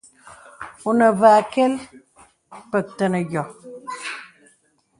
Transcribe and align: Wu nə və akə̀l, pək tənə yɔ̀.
Wu 0.81 0.91
nə 0.99 1.07
və 1.19 1.29
akə̀l, 1.39 1.73
pək 2.69 2.87
tənə 2.97 3.19
yɔ̀. 3.31 3.45